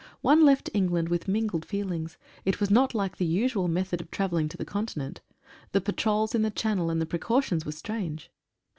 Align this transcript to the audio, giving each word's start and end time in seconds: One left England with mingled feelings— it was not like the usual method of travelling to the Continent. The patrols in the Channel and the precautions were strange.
One 0.21 0.43
left 0.43 0.71
England 0.73 1.09
with 1.09 1.27
mingled 1.27 1.63
feelings— 1.63 2.17
it 2.43 2.59
was 2.59 2.71
not 2.71 2.95
like 2.95 3.17
the 3.17 3.23
usual 3.27 3.67
method 3.67 4.01
of 4.01 4.09
travelling 4.09 4.49
to 4.49 4.57
the 4.57 4.65
Continent. 4.65 5.21
The 5.73 5.81
patrols 5.81 6.33
in 6.33 6.41
the 6.41 6.49
Channel 6.49 6.89
and 6.89 6.99
the 6.99 7.05
precautions 7.05 7.67
were 7.67 7.71
strange. 7.71 8.31